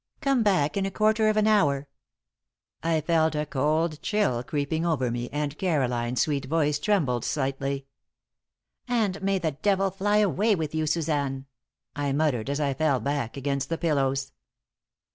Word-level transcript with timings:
"Come 0.19 0.41
back 0.41 0.77
in 0.77 0.85
a 0.87 0.89
quarter 0.89 1.29
of 1.29 1.37
an 1.37 1.45
hour." 1.45 1.87
I 2.81 3.01
felt 3.01 3.35
a 3.35 3.45
cold 3.45 4.01
chill 4.01 4.41
creeping 4.41 4.83
over 4.83 5.11
me, 5.11 5.29
and 5.31 5.55
Caroline's 5.59 6.21
sweet 6.21 6.45
voice 6.45 6.79
trembled 6.79 7.23
slightly. 7.23 7.85
"And 8.87 9.21
may 9.21 9.37
the 9.37 9.51
devil 9.51 9.91
fly 9.91 10.17
away 10.17 10.55
with 10.55 10.73
you, 10.73 10.87
Suzanne!" 10.87 11.45
I 11.95 12.13
muttered, 12.13 12.49
as 12.49 12.59
I 12.59 12.73
fell 12.73 12.99
back 12.99 13.37
against 13.37 13.69
the 13.69 13.77
pillows. 13.77 14.31